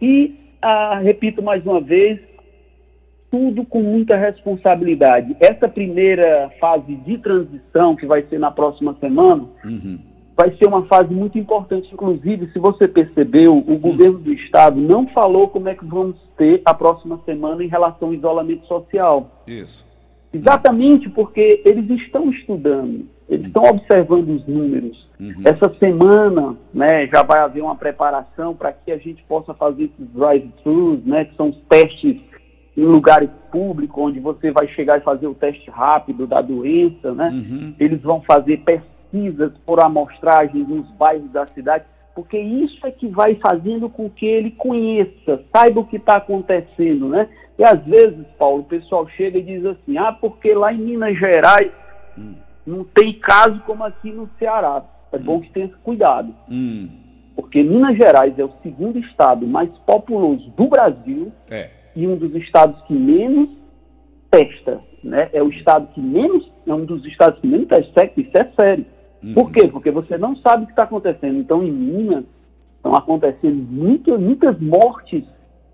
[0.00, 2.18] E, ah, repito mais uma vez,
[3.30, 5.36] tudo com muita responsabilidade.
[5.40, 9.98] Essa primeira fase de transição, que vai ser na próxima semana, Uhum.
[10.36, 11.88] vai ser uma fase muito importante.
[11.92, 16.60] Inclusive, se você percebeu, o governo do estado não falou como é que vamos ter
[16.64, 19.42] a próxima semana em relação ao isolamento social.
[19.46, 19.89] Isso.
[20.32, 25.08] Exatamente porque eles estão estudando, eles estão observando os números.
[25.18, 25.42] Uhum.
[25.44, 30.14] Essa semana, né, já vai haver uma preparação para que a gente possa fazer esses
[30.14, 32.16] drive-thrus, né, que são os testes
[32.76, 37.28] em lugares públicos, onde você vai chegar e fazer o teste rápido da doença, né?
[37.32, 37.74] Uhum.
[37.78, 43.34] Eles vão fazer pesquisas por amostragem nos bairros da cidade, porque isso é que vai
[43.34, 47.28] fazendo com que ele conheça, saiba o que está acontecendo, né?
[47.60, 51.14] E às vezes, Paulo, o pessoal chega e diz assim, ah, porque lá em Minas
[51.18, 51.70] Gerais
[52.66, 54.82] não tem caso como aqui no Ceará.
[55.12, 56.88] É bom que tenha cuidado, Hum.
[57.36, 61.68] porque Minas Gerais é o segundo estado mais populoso do Brasil É.
[61.94, 63.50] e um dos estados que menos
[64.30, 65.28] testa, né?
[65.34, 68.86] É o estado que menos, é um dos estados que menos testa, isso é sério.
[69.34, 69.68] Por quê?
[69.68, 71.36] Porque você não sabe o que está acontecendo.
[71.38, 72.24] Então, em Minas,
[72.76, 75.24] estão acontecendo muitas, muitas mortes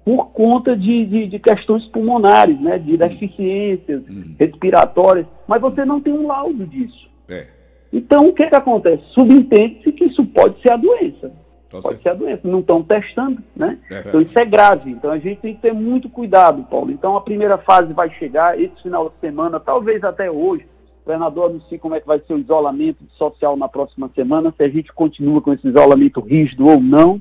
[0.06, 2.78] por conta de, de, de questões pulmonares, né?
[2.78, 4.04] De deficiências
[4.38, 7.10] respiratórias, mas você não tem um laudo disso.
[7.28, 7.48] É.
[7.92, 9.02] Então, o que, que acontece?
[9.08, 11.32] Subentende-se que isso pode ser a doença.
[11.68, 12.02] Tá pode certo.
[12.02, 12.40] ser a doença.
[12.44, 13.80] Não estão testando, né?
[13.90, 14.92] É então, isso é grave.
[14.92, 16.92] Então, a gente tem que ter muito cuidado, Paulo.
[16.92, 20.64] Então, a primeira fase vai chegar esse final de semana, talvez até hoje.
[21.02, 24.62] O governador anuncia como é que vai ser o isolamento social na próxima semana, se
[24.62, 27.20] a gente continua com esse isolamento rígido ou não.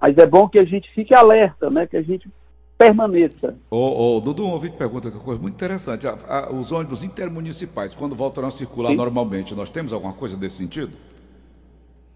[0.00, 1.86] Mas é bom que a gente fique alerta, né?
[1.86, 2.28] Que a gente
[2.76, 3.56] permaneça.
[3.70, 6.06] Ô, ô, Dudu, um ouvinte pergunta que uma coisa muito interessante.
[6.06, 8.96] A- a- os ônibus intermunicipais, quando voltarão a circular Sim.
[8.96, 10.92] normalmente, nós temos alguma coisa desse sentido?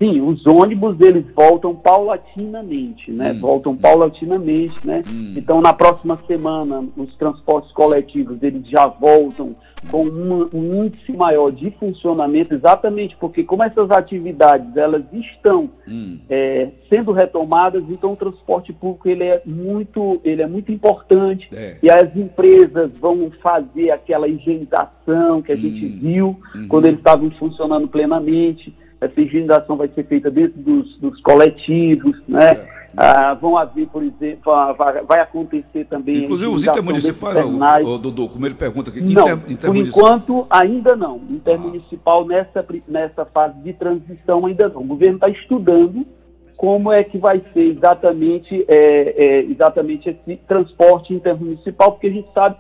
[0.02, 3.32] Sim, os ônibus eles voltam paulatinamente, né?
[3.34, 5.00] Voltam paulatinamente, né?
[5.36, 9.54] Então na próxima semana os transportes coletivos eles já voltam
[9.90, 16.18] com uma- um índice maior de funcionamento, exatamente porque como essas atividades elas estão Hum.
[16.28, 21.76] é, sendo retomadas, então o transporte público ele é muito, ele é muito importante É.
[21.80, 26.36] e as empresas vão fazer aquela higienização que a gente viu
[26.68, 28.72] quando eles estavam funcionando plenamente.
[29.04, 32.66] Essa higienização vai ser feita dentro dos, dos coletivos, né?
[32.96, 36.24] Ah, vão haver, por exemplo, ah, vai, vai acontecer também.
[36.24, 40.94] Inclusive os intermunicipais, ô, ô, Dudu, como ele pergunta aqui, Não, inter, por enquanto ainda
[40.94, 41.20] não.
[41.30, 44.82] Intermunicipal nessa, pri- nessa fase de transição ainda não.
[44.82, 46.06] O governo está estudando
[46.54, 52.28] como é que vai ser exatamente, é, é, exatamente esse transporte intermunicipal, porque a gente
[52.34, 52.56] sabe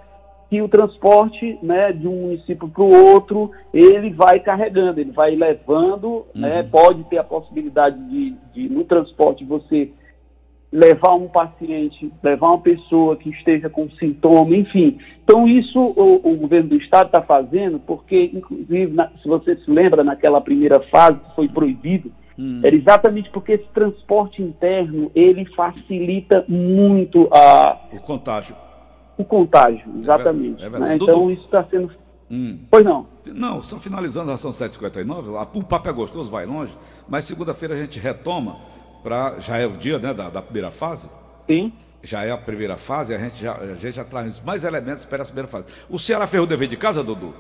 [0.52, 5.34] que o transporte né, de um município para o outro, ele vai carregando, ele vai
[5.34, 9.88] levando, né, pode ter a possibilidade de, de, no transporte, você
[10.70, 14.98] levar um paciente, levar uma pessoa que esteja com sintoma, enfim.
[15.24, 19.70] Então, isso o, o governo do Estado está fazendo, porque, inclusive, na- se você se
[19.70, 22.12] lembra, naquela primeira fase que foi proibido,
[22.62, 28.54] era exatamente porque esse transporte interno, ele facilita muito a, O contágio.
[29.22, 30.62] O contágio, exatamente.
[30.62, 30.92] é verdade.
[30.92, 30.98] né?
[30.98, 31.10] Dudu.
[31.12, 31.90] Então, isso está sendo...
[32.30, 32.60] Hum.
[32.70, 33.06] Pois não.
[33.34, 36.72] Não, só finalizando a ação 759, a- o papo é gostoso, vai longe,
[37.08, 38.56] mas segunda-feira a gente retoma,
[39.02, 41.10] pra, já é o dia né, da, da primeira fase,
[41.46, 41.72] Sim.
[42.02, 45.20] já é a primeira fase, a gente já, a gente já traz mais elementos para
[45.22, 45.66] essa primeira fase.
[45.90, 47.34] O Ceará fez o dever de casa, Dudu?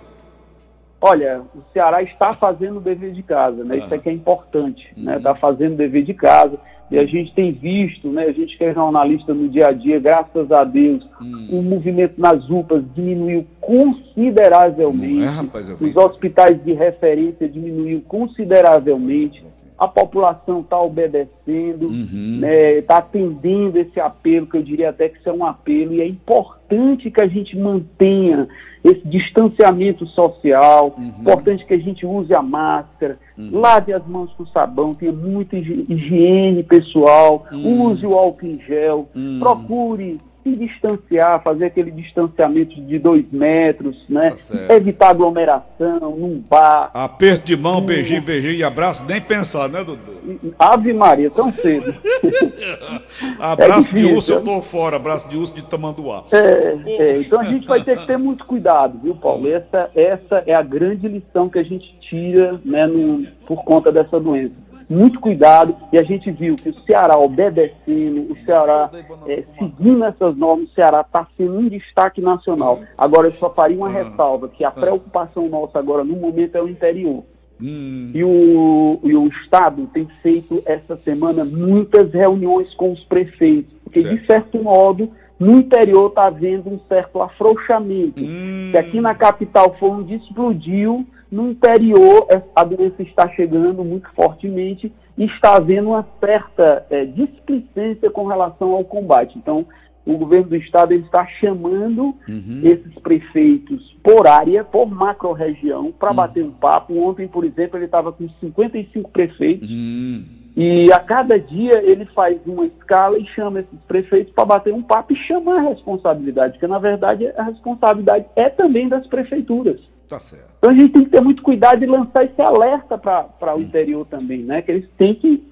[1.04, 3.78] Olha, o Ceará está fazendo o dever de casa, né?
[3.78, 5.16] Isso é que é importante, né?
[5.16, 6.56] Está fazendo o dever de casa.
[6.92, 8.24] E a gente tem visto, né?
[8.24, 11.04] A gente que é jornalista no dia a dia, graças a Deus,
[11.50, 15.24] o movimento nas UPAs diminuiu consideravelmente.
[15.24, 15.68] É, rapaz?
[15.80, 19.44] Os hospitais de referência diminuiu consideravelmente.
[19.82, 22.40] A população está obedecendo, Uhum.
[22.78, 26.06] está atendendo esse apelo, que eu diria até que isso é um apelo, e é
[26.06, 28.46] importante que a gente mantenha
[28.84, 31.08] esse distanciamento social, Uhum.
[31.20, 35.84] importante que a gente use a máscara, lave as mãos com sabão, tenha muita higi-
[35.88, 37.86] higiene pessoal, Uhum.
[37.90, 39.08] use o álcool em gel,
[39.40, 44.30] procure se distanciar, fazer aquele distanciamento de dois metros, né?
[44.30, 44.74] Tá.
[44.74, 46.90] Evitar aglomeração num bar.
[46.92, 50.52] Aperto de mão, beijinho, beijinho e abraço, nem pensar, né, Dudu?
[50.58, 51.84] Ave Maria, tão cedo.
[53.38, 54.44] Abraço de difícil, urso, eu né?
[54.44, 56.24] tô fora, abraço de urso de tamanduá.
[56.32, 59.48] É, é, então a gente vai ter que ter muito cuidado, viu, Paulo?
[59.48, 64.18] Essa, essa é a grande lição que a gente tira né, no- por conta dessa
[64.20, 64.54] doença.
[64.92, 68.90] Muito cuidado, e a gente viu que o Ceará obedecendo, o Ceará
[69.26, 72.80] é, seguindo essas normas, o Ceará está sendo um destaque nacional.
[72.98, 76.68] Agora, eu só faria uma ressalva, que a preocupação nossa agora, no momento, é o
[76.68, 77.24] interior.
[77.62, 83.72] Hum, E o, e o Estado tem feito essa semana muitas reuniões com os prefeitos,
[83.84, 84.20] porque Certo.
[84.20, 88.20] de certo modo no interior está havendo um certo afrouxamento.
[88.20, 88.68] Hum.
[88.72, 94.06] Se aqui na capital foi onde explodiu, no interior é, a doença está chegando muito
[94.14, 99.38] fortemente e está havendo uma certa é, displicência com relação ao combate.
[99.38, 99.66] Então,
[100.04, 102.60] o governo do estado está chamando uhum.
[102.64, 106.16] esses prefeitos por área, por macro-região, para uhum.
[106.16, 106.98] bater um papo.
[106.98, 109.70] Ontem, por exemplo, ele estava com 55 prefeitos.
[109.70, 110.24] Uhum.
[110.54, 114.82] E a cada dia ele faz uma escala e chama esses prefeitos para bater um
[114.82, 119.80] papo e chamar a responsabilidade, porque na verdade a responsabilidade é também das prefeituras.
[120.12, 120.44] Tá certo.
[120.58, 124.06] Então a gente tem que ter muito cuidado e lançar esse alerta para o interior
[124.06, 124.60] também, né?
[124.60, 125.42] Que eles têm que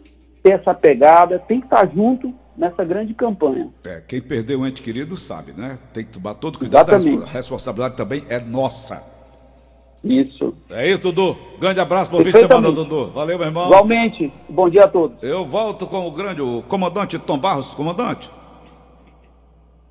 [0.42, 3.70] ter essa pegada, tem que estar junto nessa grande campanha.
[3.83, 5.79] É, quem perdeu um ente querido sabe, né?
[5.94, 7.23] Tem que tomar todo cuidado, Exatamente.
[7.23, 9.03] a responsabilidade também é nossa.
[10.05, 10.55] Isso.
[10.68, 11.38] É isso, Dudu.
[11.59, 13.12] Grande abraço, bom fim de semana, Dudu.
[13.12, 13.64] Valeu, meu irmão.
[13.64, 14.31] Igualmente.
[14.46, 15.23] Bom dia a todos.
[15.23, 17.73] Eu volto com o grande, o comandante Tom Barros.
[17.73, 18.31] Comandante.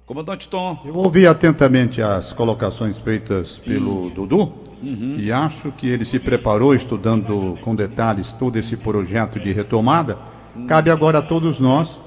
[0.09, 0.75] Comandante Tom.
[0.83, 4.09] Eu ouvi atentamente as colocações feitas pelo.
[4.09, 5.17] Dudu uhum.
[5.19, 10.17] e acho que ele se preparou estudando com detalhes todo esse projeto de retomada.
[10.57, 10.65] Hum.
[10.65, 12.01] Cabe agora a todos nós,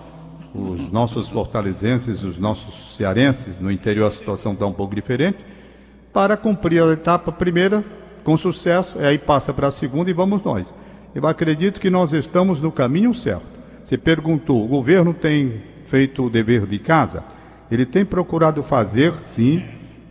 [0.53, 5.39] os nossos fortalezenses, os nossos cearenses, no interior a situação está um pouco diferente,
[6.13, 7.85] para cumprir a etapa primeira
[8.25, 10.75] com sucesso, e aí passa para a segunda e vamos nós.
[11.15, 13.47] Eu acredito que nós estamos no caminho certo.
[13.85, 17.23] Você perguntou, o governo tem feito o dever de casa?
[17.73, 19.65] Ele tem procurado fazer, sim,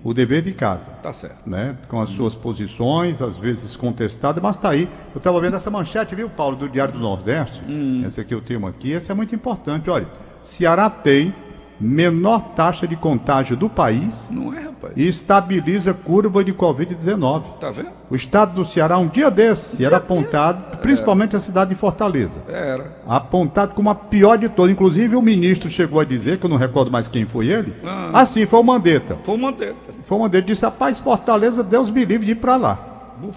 [0.03, 0.93] o dever de casa.
[0.93, 1.47] Tá certo.
[1.47, 1.77] Né?
[1.87, 4.89] Com as suas posições, às vezes contestadas, mas está aí.
[5.13, 7.61] Eu estava vendo essa manchete, viu, Paulo, do Diário do Nordeste.
[7.69, 8.01] Hum.
[8.03, 9.91] Essa aqui eu tenho aqui, essa é muito importante.
[9.91, 10.07] Olha,
[10.41, 11.35] Ceará tem
[11.81, 14.93] menor taxa de contágio do país Não é, rapaz.
[14.95, 17.43] e estabiliza curva de Covid-19.
[17.59, 17.89] Tá vendo?
[18.09, 20.81] O estado do Ceará, um dia desse, era apontado, desse.
[20.81, 21.37] principalmente é.
[21.37, 22.41] a cidade de Fortaleza.
[22.47, 22.97] Era.
[23.07, 24.71] Apontado como a pior de todas.
[24.71, 27.73] Inclusive, o ministro chegou a dizer, que eu não recordo mais quem foi ele.
[27.83, 28.21] Ah.
[28.21, 29.17] Assim, foi o Mandetta.
[29.23, 29.93] Foi o Mandetta.
[30.03, 30.45] Foi o Mandetta.
[30.45, 32.79] Disse, rapaz, Fortaleza, Deus me livre de ir para lá.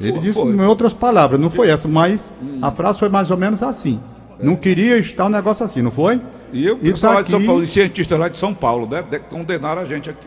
[0.00, 2.58] ele disse em outras palavras, não foi essa, mas hum.
[2.60, 4.00] a frase foi mais ou menos assim.
[4.42, 6.20] Não queria estar um negócio assim, não foi?
[6.52, 9.02] E eu, pessoal tá lá de São Paulo, e cientistas lá de São Paulo, né?
[9.30, 10.26] Condenaram a gente aqui.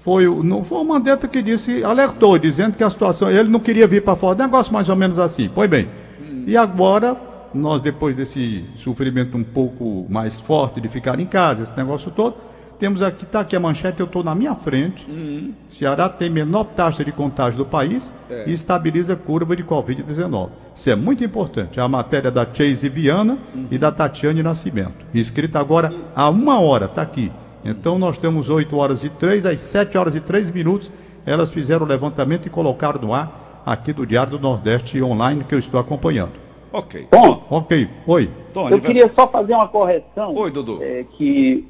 [0.00, 3.30] Foi, não, foi o Mandetta que disse, alertou, dizendo que a situação.
[3.30, 4.38] Ele não queria vir para fora.
[4.38, 5.50] Negócio mais ou menos assim.
[5.54, 5.88] Pois bem.
[6.20, 6.44] Hum.
[6.46, 7.16] E agora,
[7.54, 12.36] nós, depois desse sofrimento um pouco mais forte de ficar em casa, esse negócio todo,
[12.78, 15.06] temos aqui, está aqui a manchete, eu estou na minha frente.
[15.10, 15.52] Uhum.
[15.68, 18.44] Ceará tem menor taxa de contágio do país é.
[18.46, 20.50] e estabiliza a curva de Covid-19.
[20.74, 21.80] Isso é muito importante.
[21.80, 23.66] É a matéria da Chase Viana uhum.
[23.70, 25.06] e da Tatiane Nascimento.
[25.12, 27.32] Escrita agora há uma hora, está aqui.
[27.64, 30.90] Então nós temos 8 horas e 3, às 7 horas e 3 minutos,
[31.26, 35.54] elas fizeram o levantamento e colocaram no ar aqui do Diário do Nordeste online que
[35.54, 36.32] eu estou acompanhando.
[36.72, 37.08] Ok.
[37.10, 37.88] Bom, ok.
[38.06, 38.30] Oi.
[38.52, 40.34] Tom, eu queria só fazer uma correção.
[40.34, 40.78] Oi, Dudu.
[40.82, 41.66] É, que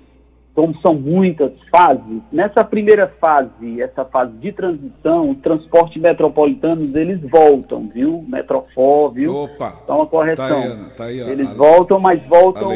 [0.59, 7.21] como são muitas fases, nessa primeira fase, essa fase de transição, o transporte metropolitanos, eles
[7.31, 8.25] voltam, viu?
[8.27, 9.33] Metrofor, viu?
[9.33, 9.79] Opa!
[9.85, 10.49] Então, uma correção.
[10.49, 12.73] Tá aí, tá aí, eles voltam, mas voltam,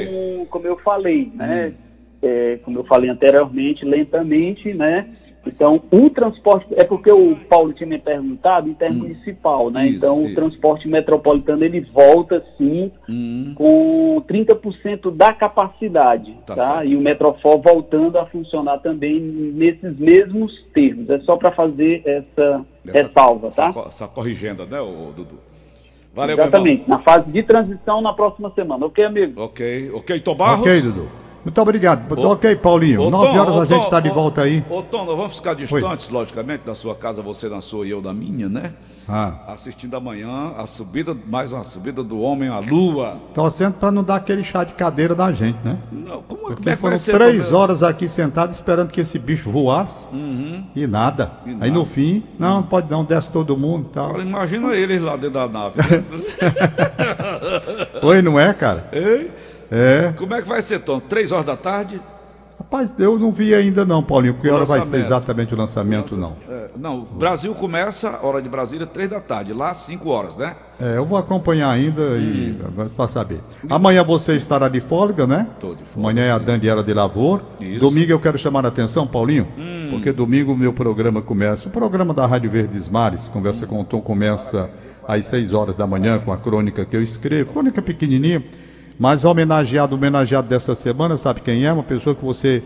[0.49, 1.75] como eu falei, né?
[1.77, 1.93] Hum
[2.23, 5.09] é, como eu falei anteriormente, lentamente, né?
[5.47, 9.87] Então, o transporte, é porque o Paulo tinha me perguntado intermunicipal, hum, né?
[9.89, 10.33] Isso, então, isso.
[10.33, 13.53] o transporte metropolitano, ele volta, sim, hum.
[13.57, 16.55] com 30% da capacidade, tá?
[16.55, 16.85] tá?
[16.85, 21.11] E o Metrofol voltando a funcionar também nesses mesmos termos.
[21.11, 23.69] É só para fazer essa, essa ressalva, tá?
[23.69, 24.79] Essa, essa corrigenda, né,
[25.17, 25.39] Dudu?
[26.15, 28.85] Valeu, Exatamente, na fase de transição na próxima semana.
[28.85, 29.41] Ok, amigo?
[29.41, 30.61] Ok, ok, Tobarros?
[30.61, 31.22] Ok, Dudu.
[31.45, 32.19] Muito obrigado.
[32.19, 33.03] Ô, ok, Paulinho.
[33.03, 34.65] Ô, Nove horas ô, a gente está de volta aí.
[34.71, 36.15] Ô, Tom, nós vamos ficar distantes, Oi.
[36.15, 38.73] logicamente, da sua casa, você na sua e eu da minha, né?
[39.09, 39.39] Ah.
[39.49, 43.19] Assistindo amanhã a subida, mais uma subida do homem à lua.
[43.35, 45.79] Torcendo para não dar aquele chá de cadeira da gente, né?
[45.91, 50.07] Não, como, Porque é que foram três horas aqui sentados esperando que esse bicho voasse
[50.13, 50.65] uhum.
[50.75, 51.33] e, nada.
[51.45, 51.65] e, nada.
[51.65, 54.11] Aí no fim, não, não pode não, desce todo mundo e tal.
[54.11, 55.77] Agora, imagina eles lá dentro da nave.
[55.79, 56.05] Né?
[58.03, 58.89] Oi, não é, cara?
[58.93, 59.31] Ei?
[59.73, 60.13] É.
[60.19, 61.01] Como é que vai ser, Tom?
[61.01, 61.99] Três horas da tarde?
[62.59, 64.35] Rapaz, eu não vi ainda não, Paulinho.
[64.35, 66.37] Que hora vai ser exatamente o lançamento, não?
[66.49, 69.53] É, não, Brasil começa, hora de Brasília, três da tarde.
[69.53, 70.55] Lá, cinco horas, né?
[70.79, 72.19] É, eu vou acompanhar ainda hum.
[72.19, 73.41] e para saber.
[73.69, 75.49] Amanhã você estará de folga, né?
[75.51, 76.11] Estou de folga.
[76.11, 77.43] Amanhã é a Dandiela de Lavor.
[77.59, 77.81] Isso.
[77.81, 79.89] Domingo eu quero chamar a atenção, Paulinho, hum.
[79.91, 81.69] porque domingo o meu programa começa.
[81.69, 83.69] O programa da Rádio Verdes Mares, Conversa hum.
[83.69, 84.71] com o Tom, começa
[85.09, 87.53] às seis horas da manhã com a crônica que eu escrevo.
[87.53, 88.45] Crônica pequenininha
[88.99, 91.73] mas homenageado, homenageado dessa semana, sabe quem é?
[91.73, 92.63] Uma pessoa que você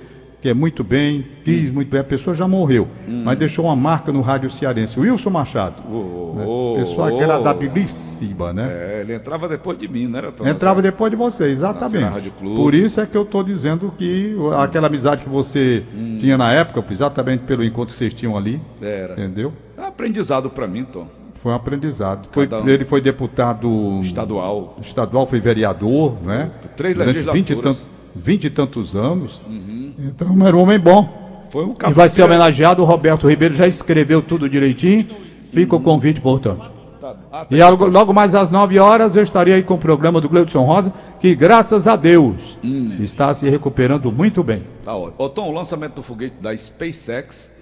[0.47, 1.74] quer muito bem, quis hum.
[1.74, 3.22] muito bem, a pessoa já morreu, hum.
[3.24, 5.83] mas deixou uma marca no rádio cearense, Wilson Machado.
[5.91, 6.81] Oh, né?
[6.81, 8.68] Pessoa oh, agradabilíssima, né?
[8.70, 10.22] É, ele entrava depois de mim, né?
[10.45, 12.31] Entrava depois de você, exatamente.
[12.31, 16.18] Por isso é que eu estou dizendo que aquela amizade que você hum.
[16.20, 19.14] tinha na época, exatamente pelo encontro que vocês tinham ali, Era.
[19.14, 19.53] entendeu?
[19.77, 21.09] É aprendizado para mim, Tom.
[21.37, 22.28] Foi um aprendizado.
[22.30, 22.68] Foi, um.
[22.68, 24.76] Ele foi deputado Estadual.
[24.80, 26.51] estadual, foi vereador, né?
[26.76, 29.41] Três Durante 20 e, tantos, 20 e tantos anos.
[29.99, 31.47] Então era um homem bom.
[31.51, 35.09] Foi um E vai ser homenageado, o Roberto Ribeiro já escreveu tudo direitinho.
[35.53, 36.76] Fica o convite, portanto.
[37.01, 40.64] Tá, E logo, mais às 9 horas eu estarei aí com o programa do Gleudson
[40.64, 42.59] Rosa, que graças a Deus
[42.99, 44.64] está se recuperando muito bem.
[44.84, 45.14] Tá ótimo.
[45.18, 47.55] Ô, Tom, o lançamento do foguete da SpaceX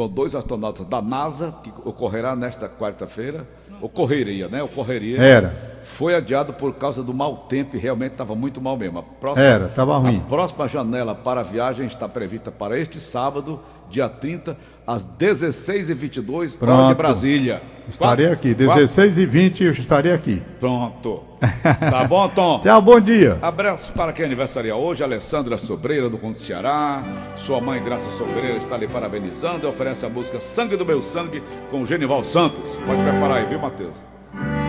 [0.00, 3.46] com dois astronautas da NASA, que ocorrerá nesta quarta-feira,
[3.82, 4.62] ocorreria, né?
[4.62, 5.20] Ocorreria.
[5.20, 5.70] Era.
[5.82, 9.00] Foi adiado por causa do mau tempo e realmente estava muito mal mesmo.
[9.00, 10.16] A próxima, Era, tava ruim.
[10.16, 13.60] A próxima janela para a viagem está prevista para este sábado,
[13.90, 16.96] dia 30, às 16h22, hora de Pronto.
[16.96, 17.62] Brasília.
[17.88, 18.54] Estarei Quatro- aqui.
[18.64, 20.40] quatro- 16 e 20 eu estarei aqui.
[20.60, 21.24] Pronto.
[21.90, 22.60] Tá bom, Tom?
[22.60, 23.38] Tchau, bom dia.
[23.42, 27.02] Abraço para quem aniversaria hoje, Alessandra Sobreira do Conto Ceará.
[27.36, 31.42] Sua mãe, Graça Sobreira, está lhe parabenizando e oferece a música Sangue do Meu Sangue
[31.70, 32.76] com o Genival Santos.
[32.86, 33.96] Pode preparar aí, viu, Matheus?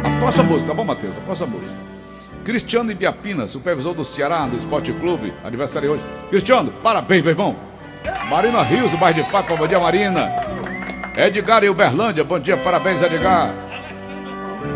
[0.03, 1.15] A próxima música, tá bom, Matheus?
[1.17, 1.77] A próxima música.
[2.43, 6.03] Cristiano Ibiapina, supervisor do Ceará, do Esporte Clube, aniversário hoje.
[6.29, 7.55] Cristiano, parabéns, meu irmão.
[8.31, 10.33] Marina Rios, do bairro de Fátima, bom dia, Marina.
[11.17, 13.53] Edgar e Uberlândia, bom dia, parabéns, Edgar.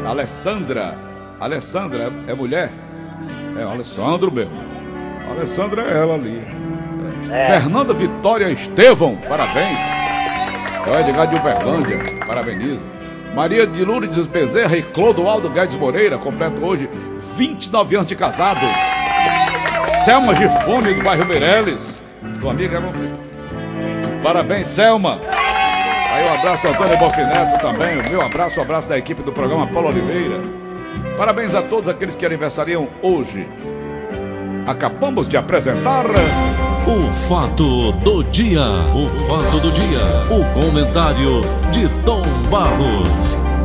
[0.05, 0.97] Alessandra.
[1.39, 2.69] Alessandra é, é mulher?
[3.57, 4.59] É Alessandro mesmo.
[5.31, 6.45] Alessandra é ela ali.
[7.31, 7.45] É.
[7.45, 9.79] Fernanda Vitória Estevão, parabéns.
[10.85, 12.85] É o Edgar de Uberlândia, parabeniza.
[13.33, 16.89] Maria de Lourdes Bezerra e Clodoaldo Guedes Moreira completam hoje
[17.37, 18.67] 29 anos de casados.
[20.03, 22.01] Selma Gifone, do bairro Meireles.
[22.41, 23.34] Tua amiga, meu filho.
[24.25, 25.19] Parabéns, Selma.
[26.11, 27.99] Aí um abraço do Antônio Bofineto também.
[27.99, 30.41] O meu abraço, o abraço da equipe do programa Paulo Oliveira.
[31.15, 33.47] Parabéns a todos aqueles que aniversariam hoje.
[34.65, 36.05] Acabamos de apresentar.
[36.87, 38.63] O fato do dia.
[38.95, 40.01] O fato do dia.
[40.31, 43.44] O comentário de Tom Barros.